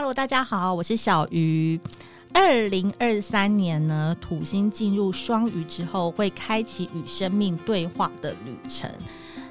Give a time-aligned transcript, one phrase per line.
[0.00, 1.80] Hello，大家好，我是小鱼。
[2.32, 8.88] 二零二三年呢，土星进入双鱼之后，会开启与生命对话的旅程。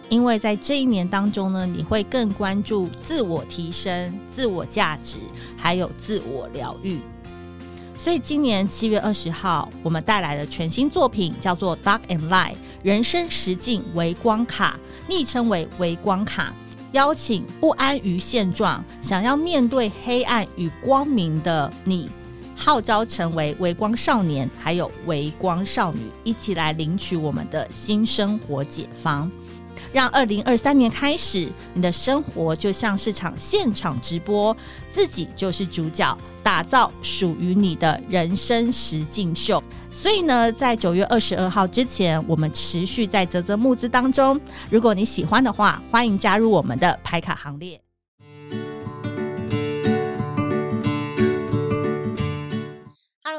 [0.08, 5.18] 因为在这一年当中呢，你会更关注自我提升、自我价值，
[5.58, 7.02] 还有自我疗愈。
[7.94, 12.54] 所以今年七月二十号，我们带来的全新作品叫做《Dark and Light》
[12.84, 14.80] 人生实境微光卡，
[15.10, 16.54] 昵称为微光卡。
[16.94, 22.10] 邀请不安于现状、想要面对黑暗与光明的你，
[22.56, 29.30] 号召成为微光少年，还有微光少女，一起来领取我们的新生活解方。
[29.92, 34.56] 让二零二三年开始，你的生活就像是场现场直播，
[34.90, 39.64] 自己就是主角，打造属于你的人生实境秀。
[39.90, 44.40] 所以呢，在九月二十二号之前，我们持续在泽泽募资当中。
[44.70, 47.87] 如果你喜欢的话，欢迎加入我们的排卡行列。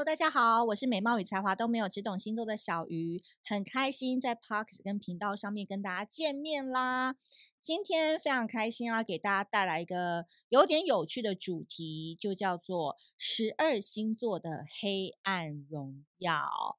[0.09, 7.15] 大家好，我是美貌与才华都没有，只懂星座的小鱼，很开心在 Parks 跟频道上面跟大家见面啦。
[7.61, 16.79] 今天非常开心，啊给大家带来一个有点有趣的主题，就叫做十二星座的黑暗荣耀。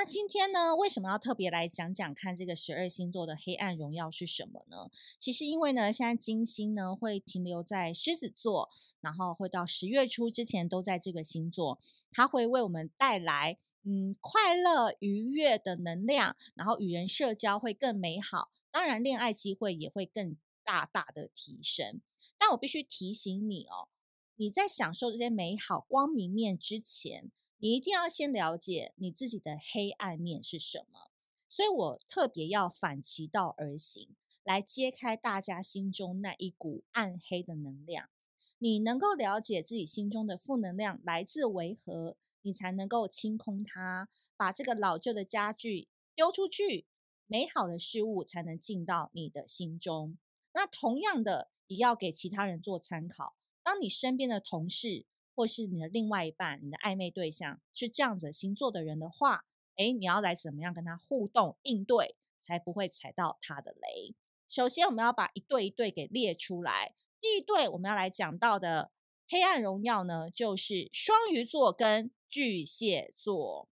[0.00, 4.88] 那今天呢，为什么要特别来讲讲看这个十二星座的黑暗荣耀是什么呢？
[5.18, 11.80] 其实因为呢，现在金星呢会停留在狮子座，然后会到十月初之前都在这个星座，
[12.12, 18.52] 它会为我们带来嗯快乐愉悦的能量，然后与人社交会更美好。
[18.70, 22.00] 当然，恋爱机会也会更大大的提升。
[22.38, 23.88] 但我必须提醒你哦，
[24.36, 31.10] 你在享受这些美好光明面之前，你一定要先了解你自己的黑暗面是什么。
[31.46, 38.10] 所以我特别要反其道而行，来揭开大家心中那一股暗黑的能量。
[38.58, 46.86] 你能够了解自己心中的负能量来自为何，你才能够清空它，把这个老旧的家具丢出去。
[47.30, 50.16] 美好的事物才能进到你的心中。
[50.54, 53.36] 那同样的，也要给其他人做参考。
[53.62, 55.04] 当你身边的同事，
[55.38, 59.44] 或是你的另外一半、你的暧昧对象是这样子星座的人的话，
[59.76, 64.16] 诶，你要来怎么样跟他互动应对，才不会踩到他的雷？
[64.48, 66.96] 首先，我们要把一对一对给列出来。
[67.20, 68.90] 第一对我们要来讲到的
[69.28, 73.68] 黑暗荣耀呢，就是双鱼座跟巨蟹座。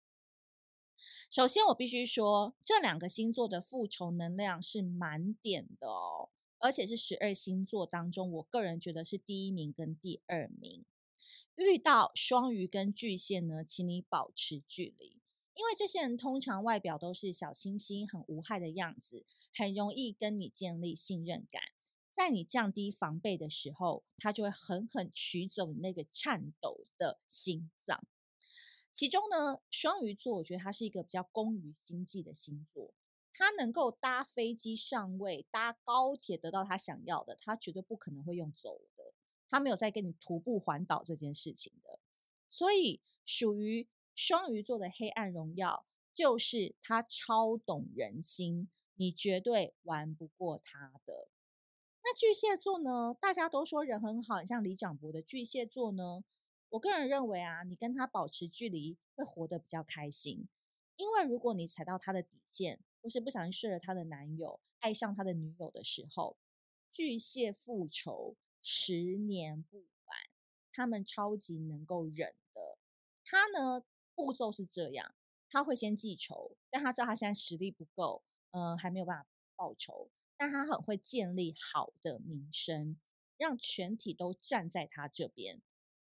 [1.30, 6.30] 首先，我必须说，这两个星座的复仇能量是满点的哦，
[6.60, 10.84] 而且是十二星座当中，我个人觉得是第一名跟第二名。
[11.56, 15.22] 遇到双鱼跟巨蟹呢，请你保持距离，
[15.54, 19.26] 因为这些人通常外表都是小清新、很无害的样子，
[19.56, 21.62] 很容易跟你建立信任感。
[22.16, 28.04] 在你降低防备的时候，他就会狠狠取走你那个颤抖的心脏。
[28.94, 32.94] 其中呢，双鱼座我觉得它是一个比较工于心计的星座，
[33.34, 38.82] 他能够搭飞机上位、搭高铁得到他想要的，他绝对不可能会用走，
[39.54, 42.00] 他没有在跟你徒步环岛这件事情的。
[42.50, 51.28] 所以，属于双鱼座的黑暗荣耀就是他超懂人心，你绝对玩不过他的。
[52.04, 53.16] 那巨蟹座呢？
[53.22, 56.24] 大家都说人很好，很像李长博的巨蟹座呢。
[56.70, 60.48] 我个人认为啊，你跟他保持距离会活得比较开心，
[60.96, 66.38] 因为如果你踩到他的底线，或是不小心睡了他的男友，爱上他的女友的时候，
[66.92, 68.36] 巨蟹复仇
[68.66, 70.18] 十年不晚，
[70.72, 72.78] 他们超级能够忍的。
[73.26, 73.84] 他呢，
[74.16, 75.14] 步骤是这样，
[75.50, 82.98] 他会先记仇，但他知道他现在实力不够，嗯、呃，还没有办法报仇，但他很会建立好的名声，
[83.36, 85.62] 让全体都站在他这边。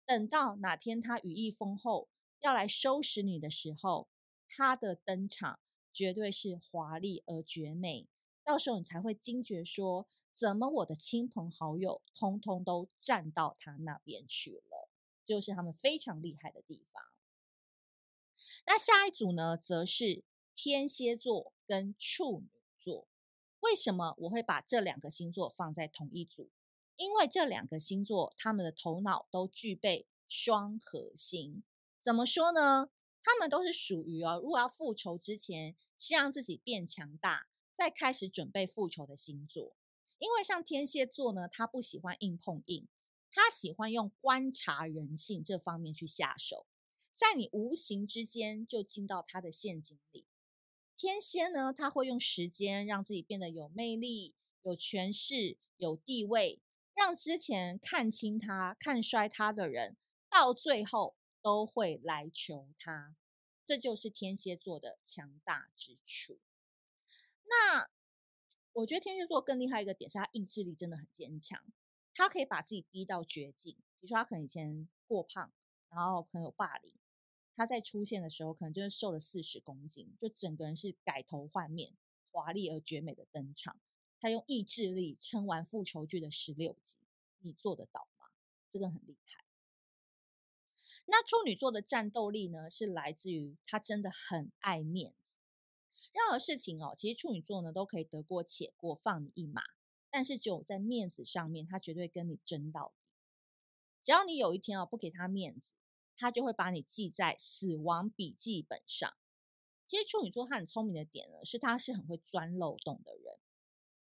[0.06, 2.08] 等到哪天他羽翼丰厚
[2.40, 4.08] 要来收拾你的时候，
[4.48, 5.60] 他的登场
[5.92, 8.08] 绝对是华丽而绝美。
[8.44, 14.90] 到时候你才会惊觉说，怎么我的亲朋好友通通都站到他那边去了，
[15.24, 17.02] 就是他们非常厉害的地方。
[18.66, 20.24] 那下一组呢，则是
[20.54, 23.08] 天蝎座跟处女座。
[23.60, 26.50] 为什么我会把这两个星座放在同一组？
[26.96, 31.64] 因为这两个星座，他们的头脑都具备双核心。
[32.02, 32.90] 怎么说呢？
[33.22, 39.74] 他们都是属于哦，如果要复仇之前，先让自己变强大，再开始准备复仇的星座。
[40.18, 42.88] 因为像天蝎座呢，他不喜欢硬碰硬，
[43.30, 46.66] 他喜欢用观察人性这方面去下手，
[47.14, 50.26] 在你无形之间就进到他的陷阱里。
[50.96, 56.60] 天蝎呢，他会用时间让自己变得有魅力、有权势、有地位。
[56.94, 59.98] 让之前看轻他、看衰他的人，
[60.30, 63.14] 到最后都会来求他。
[63.66, 66.38] 这就是天蝎座的强大之处。
[67.44, 67.90] 那
[68.76, 71.62] 我觉得天蝎座更厉害一个点是，他意志力真的很坚强，
[72.12, 73.74] 他可以把自己逼到绝境。
[73.74, 75.50] 比如说，他可能以前过胖，
[75.88, 76.94] 然后可能有霸凌，
[77.54, 81.94] 他在出现的时候，可能就是瘦了四十公斤，就整个人是改头换面，
[82.30, 83.80] 华丽而绝美的登场。
[84.20, 86.98] 他用意志力撑完复仇剧的十六集，
[87.38, 88.26] 你做得到吗？
[88.68, 89.42] 这个很厉害。
[91.06, 95.25] 那处女座的战斗力呢，是来自于他真的很爱面子。
[96.16, 99.62] 任何事情哦，其实处女座呢都可以得过且过，放你一马。
[100.08, 103.04] 但是只有在面子上面，他绝对跟你争到底。
[104.00, 105.72] 只要你有一天哦不给他面子，
[106.16, 109.12] 他就会把你记在死亡笔记本上。
[109.86, 113.38] 其实处女座他很聪明的点呢，是他是很会钻漏洞的人。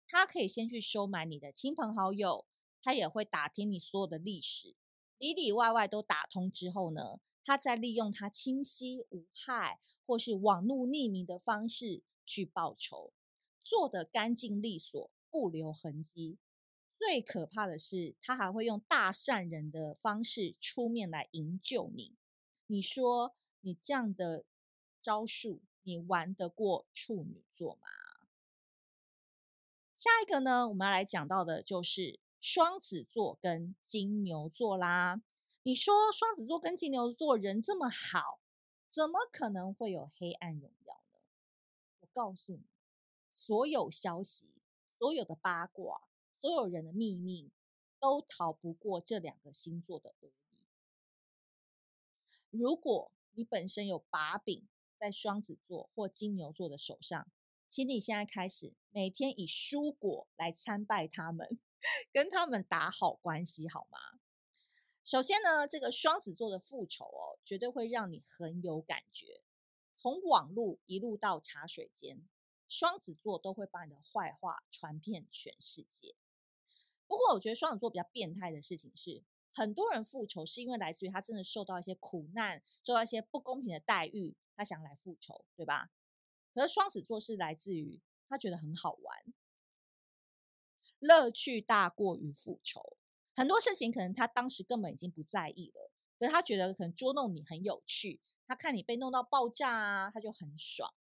[0.08, 2.46] 他可以先去收买你的亲朋好友，
[2.84, 4.76] 他也会打听你所有的历史，
[5.18, 13.14] 里里外外都打通之后呢，他再利用他清晰无害或是网络匿名的方式去报仇，
[13.64, 16.38] 做得干净利索，不留痕迹。
[16.98, 22.16] 最可怕的是，他还会用大善人的方式出面来营救你。
[22.68, 24.46] 你说你这样的
[25.02, 27.88] 招数，你玩得过处女座吗？
[29.98, 35.22] 下一个呢，我们要来讲到的就是双子座跟金牛座啦。
[35.64, 38.40] 你说双子座跟金牛座人这么好，
[38.94, 41.20] 怎么可能会有黑暗荣耀呢？
[42.02, 42.62] 我告诉你，
[43.34, 44.62] 所有消息、
[45.00, 46.08] 所有的八卦、
[46.40, 47.50] 所有人的秘密，
[48.00, 50.64] 都逃不过这两个星座的恶意。
[52.52, 54.68] 如果你本身有把柄
[55.00, 57.32] 在双子座或金牛座的手上，
[57.68, 61.60] 请你现在开始，每天以蔬果来参拜他们，
[62.14, 64.20] 跟他们打好关系，好吗？
[65.04, 69.42] 首先呢，这个双子座的复仇哦，绝对会让你很有感觉。
[69.98, 72.28] 从网络一路到茶水间，
[72.70, 76.16] 双子座都会把你的坏话传遍全世界。
[77.06, 85.92] 不过，我觉得双子座比较变态的事情是，很多人复仇是因为来自于他真的受到一些苦难，受到一些不公平的待遇，他想来复仇，对吧？
[86.54, 89.34] 可是双子座是来自于他觉得很好玩，
[91.00, 92.98] 乐趣大过于复仇。
[93.36, 100.94] 很多事情可能他当时根本已经不在意了，可是他觉得可能捉弄你很有趣，他看你被弄到爆炸啊，他就很爽。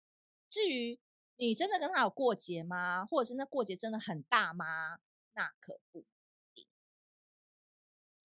[0.48, 0.98] 至于
[1.36, 3.04] 你真的跟他有过节吗？
[3.04, 5.00] 或者是那过节真的很大吗？
[5.34, 6.06] 那可不一
[6.54, 6.66] 定。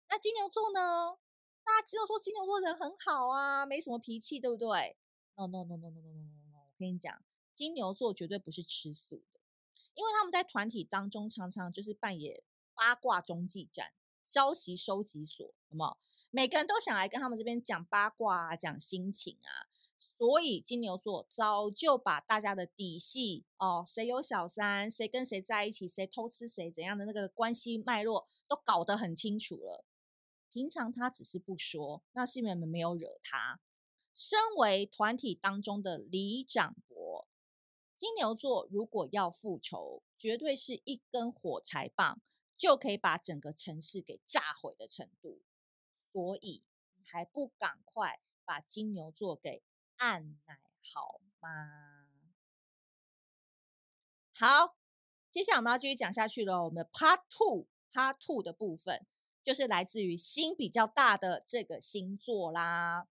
[0.09, 1.17] 那金牛座呢？
[1.63, 4.97] 大家只有说金牛座人很好啊，没什么脾气，对不对
[5.35, 6.71] ？No no no no no no no no。
[6.77, 7.23] 跟你讲，
[7.53, 9.39] 金牛座绝对不是吃素的，
[9.93, 12.43] 因为他们在团体当中常常就是扮演
[12.75, 13.91] 八卦中继站、
[14.25, 15.97] 消息收集所，有没有？
[16.29, 29.85] 每个人都想来跟他们这边讲八卦啊，讲心情啊，所以金牛座早就把大家的底细哦，谁有小三，谁跟谁在一起，谁偷吃谁怎样的那个关系脉络都搞得很清楚了。
[30.49, 33.59] 平常他只是不说，那是因为你们没有惹他。
[34.13, 37.27] 身为团体当中的里长伯，
[37.97, 42.21] 金牛座如果要复仇，绝对是一根火柴棒
[42.55, 45.41] 就可以把整个城市给炸毁的程度。
[46.11, 46.63] 所以，
[46.95, 49.63] 你还不赶快把金牛座给
[49.97, 52.09] 按捺好吗？
[54.31, 54.75] 好，
[55.31, 56.63] 接下来我们要继续讲下去了。
[56.63, 59.05] 我们的 Part Two，Part Two 的部分
[59.43, 63.07] 就是来自于心比较大的这个星座啦。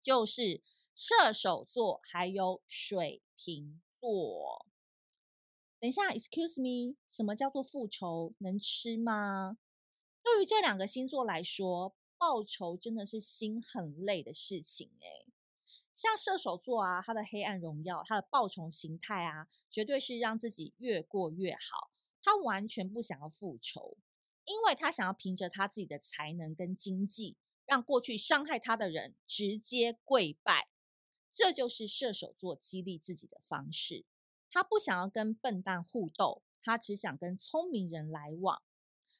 [0.00, 0.62] 就是
[0.94, 4.66] 射手座，还有水瓶座。
[5.80, 8.34] 等一下，excuse me，什么叫做复仇？
[8.38, 9.58] 能吃吗？
[10.24, 15.32] 对于这两个星座来说，报仇真的是心很累的事情诶。
[15.94, 21.92] 像射手座啊，他的黑暗荣耀，他的报仇形态啊，绝对是让自己越过越好。
[22.22, 23.96] 他完全不想要复仇，
[24.44, 27.36] 因为他想要凭着他自己的才能跟经济。
[27.64, 30.68] 让过去伤害他的人直接跪拜，
[31.32, 34.06] 这就是射手座激励自己的方式。
[34.50, 38.62] 他不想要跟笨蛋互斗，他只想跟聪明人来往。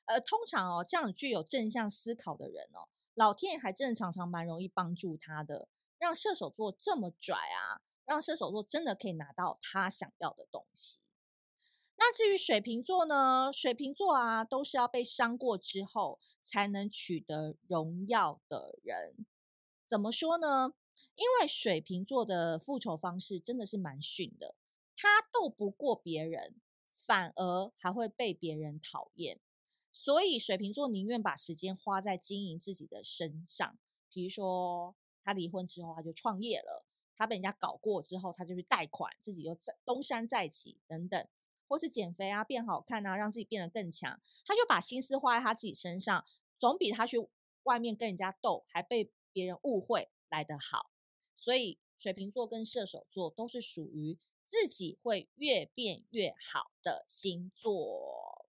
[0.06, 5.68] 呃通常哦，这样具有正向思考的人哦，老天爷还真的常常蛮容易帮助他的，
[5.98, 10.98] 让射手座这么拽啊，让射手座真的可以拿到他想要的东西。
[12.00, 13.50] 那至于水瓶座呢？
[13.52, 19.26] 水瓶座啊，都是要被伤过之后才能取得荣耀的人。
[19.88, 20.72] 怎么说呢？
[21.16, 24.54] 因为水瓶座的复仇方式真的是蛮逊的，
[25.00, 26.56] 他斗不过别人，
[26.90, 29.38] 反而还会被别人讨厌。
[29.92, 33.78] 所以水瓶座宁愿把时间花在经营自己的身上，
[34.10, 41.28] 比如说他离婚之后他就创业了，他被人家搞过之后他就去贷款，自己又再东山再起等等，
[41.68, 46.24] 或是减肥啊、变好看啊，让自己变得更强，他就把心思花在他自己身上，
[46.58, 47.16] 总比他去
[47.62, 50.90] 外面跟人家斗还被别人误会来得好。
[51.36, 58.46] 所以水瓶座跟射手座都是属于自己会越变越好的星座。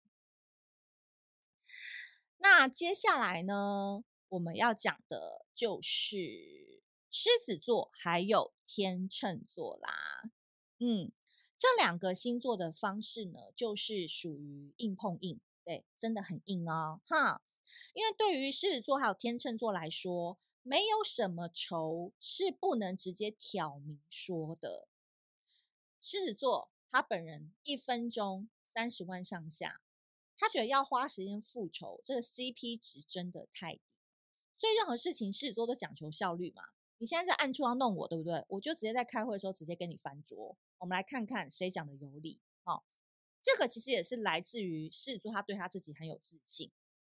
[2.37, 10.31] 那接下来呢，我们要讲的就是狮子座还有天秤座啦。
[10.79, 11.11] 嗯，
[11.57, 17.43] 这两个星座的方式呢，就是属于硬碰硬，对，真的很硬哦，哈。
[17.93, 24.88] 因为对于狮子座还有天秤座来说，没有什么仇是不能直接挑明说的。
[26.01, 29.81] 狮子座他本人一分钟三十万上下。
[30.37, 33.81] 他觉得要花时间复仇，这个 CP 值真的太低，
[34.55, 36.63] 所以任何事情狮子座都讲求效率嘛。
[36.97, 38.45] 你现在在暗处要弄我，对不对？
[38.47, 40.57] 我就直接在开会的时候直接跟你翻桌。
[40.77, 42.39] 我们来看看谁讲的有理。
[42.63, 42.85] 好，
[43.41, 46.71] 这个其实也是来自于狮子座，他对他自己很有自信，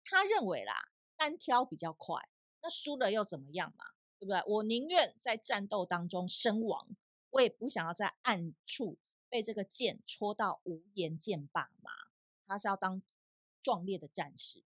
[0.06, 2.30] 他认为啦，单挑比较快，
[2.62, 3.84] 那输了又怎么样嘛？
[4.18, 4.42] 对不对？
[4.48, 6.96] 我宁愿在战斗当中身亡，
[7.32, 8.98] 我也不想要在暗处
[9.30, 11.92] 被这个剑戳到无颜见爸妈。
[12.46, 13.02] 他是要当
[13.62, 14.64] 壮烈的战士，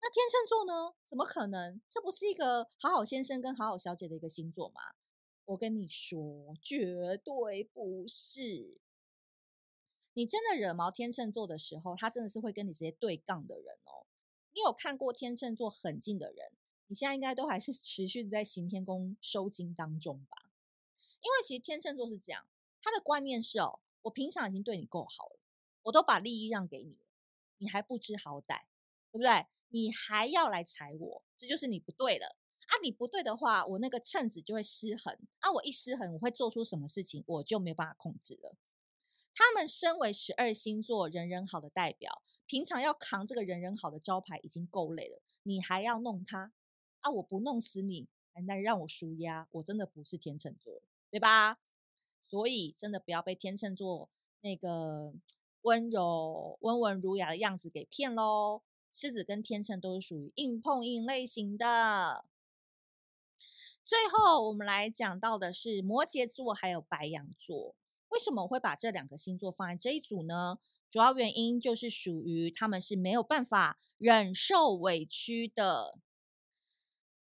[0.00, 0.94] 那天秤座呢？
[1.06, 1.80] 怎么可能？
[1.88, 4.80] 这不是一个好好先生跟好好小姐的一个星座吗？
[5.44, 8.80] 我跟你说，绝对不是。
[10.14, 14.06] 你真的惹毛天秤座的时候，他真的是会跟你直接对杠的人哦。
[14.54, 16.52] 你有看过天秤座很近的人？
[16.86, 20.45] 你现在应该都还是持续在行天宫收惊当中吧？
[21.26, 22.46] 因为其实天秤座是这样，
[22.80, 25.40] 他的观念是哦，我平常已经对你够好了。
[25.82, 27.00] 我都把利益让给你，
[27.58, 28.66] 你还不知好歹，
[29.10, 29.46] 对不对？
[29.70, 32.36] 你还要来踩我，这就是你不对了
[32.68, 32.78] 啊！
[32.80, 35.50] 你不对的话，我那个秤子就会失衡啊！
[35.50, 38.56] 我一失衡，我会做出什么事情，我就没有办法控制了。
[39.34, 46.52] 他们身为十二星座人人好的代表，平常要扛这个人人好的招牌已经够累了，你还要弄他
[47.00, 47.10] 啊！
[47.10, 48.08] 我不弄死你，
[48.46, 49.46] 那让我舒压？
[49.52, 51.58] 我真的不是天秤座，对吧？
[52.22, 54.10] 所以真的不要被天秤座
[54.40, 55.14] 那个。
[55.62, 58.62] 温柔、温文儒雅的样子给骗喽！
[58.92, 62.24] 狮子跟天秤都是属于硬碰硬类型的。
[63.84, 67.74] 最后，我们来讲到的是摩羯座还有白羊座。
[68.10, 70.60] 为什么我会把这两个星座放在这一组呢？
[70.88, 75.98] 主要原因就是属于他们是没有办法忍受委屈的。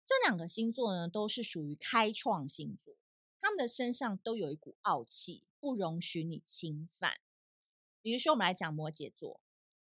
[0.05, 2.95] 这两个星座呢，都是属于开创星座，
[3.41, 7.19] 他们的身上都有一股傲气，不容许你侵犯。
[8.03, 9.41] 比如说，我们来讲摩羯座。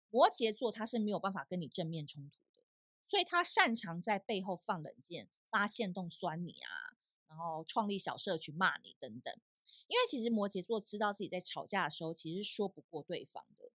[0.09, 2.63] 摩羯座他是没有办法跟你正面冲突的，
[3.07, 6.95] 所以他擅长在背后放冷箭、发限动酸你啊，
[7.27, 9.35] 然后创立小社群骂你等等。
[9.87, 13.71] 因为其实摩羯座知道自己在吵架的时候其实说不过对方的，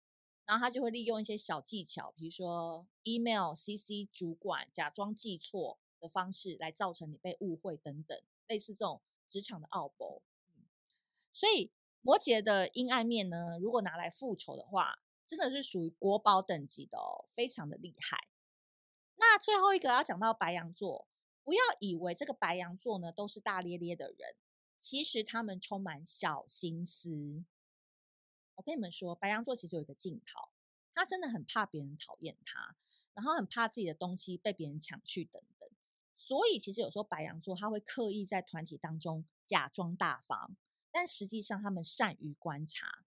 [0.45, 10.23] 然后他就会利用一些小技巧，比如说 email CC 主管，假装记错的方式来造成你被误会等等，类似这种职场的奥步。
[11.33, 11.71] 所以。
[12.01, 18.29] 摩羯的阴暗面呢，如果拿来复仇的话，真的是属于国宝等级的哦，非常的厉害。
[19.17, 21.07] 那最后一个要讲到白羊座，
[21.43, 24.37] 不要以为这个白羊座呢都是大咧咧的人，
[24.79, 27.45] 其实他们充满小心思。
[28.55, 30.49] 我跟你们说，白羊座其实有一个镜头，
[30.95, 32.77] 他真的很怕别人讨厌他，
[33.13, 35.69] 然后很怕自己的东西被别人抢去等等。
[36.19, 40.57] 所以其实有时候白羊座他会刻意在团体当中假装大方。
[40.91, 43.05] 但实际上，他们善于观察。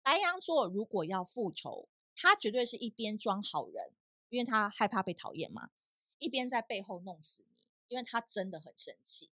[0.00, 3.92] 白羊座如果要复仇，他绝对是一边装好人，
[4.28, 5.70] 因为他害怕被讨厌嘛；
[6.18, 9.30] 一边在背后弄死你，因为他真的很生气。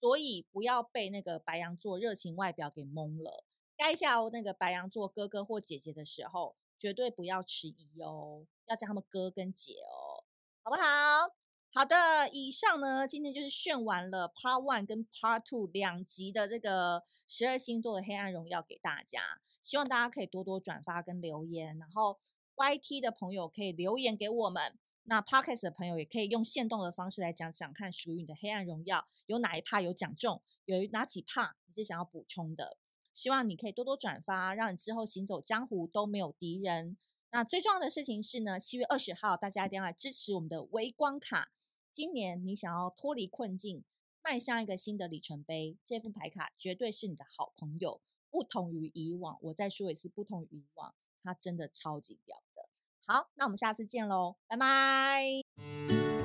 [0.00, 3.44] 所以不要被那个白羊座热情外表给蒙了。
[3.76, 10.24] 该叫那个白羊座哥哥或姐姐的时候，绝对不要迟疑哦，要叫他们哥跟姐哦，
[10.62, 11.36] 好不好？
[11.78, 19.20] 好的，以上呢，今天就是炫完了 Part One 跟 Part Two 两集的这个十二星座的黑暗荣耀给大家，
[19.60, 22.18] 希望大家可以多多转发跟留言，然后
[22.56, 32.78] YT 的朋友可以留言给我们，那 Podcast 的朋友也可以用现动的方式来讲讲看属于你的黑暗荣耀有哪一 part 有讲中，有哪几 part 你是想要补充的，
[33.12, 36.96] 希望你可以多多转发，让你之后行走江湖都没有敌人。
[37.32, 41.50] 那最重要的事情是呢，七月二十号大家一定要来支持我们的微光卡。
[41.96, 43.82] 今年你想要脱离困境，
[44.22, 48.02] 迈向一个新的里程碑，这副牌卡绝对是你的好朋友。
[48.28, 52.68] 不同于以往，我再说一次，不同于以往，它真的超级屌的。
[53.06, 56.15] 好，那我们下次见喽，拜拜。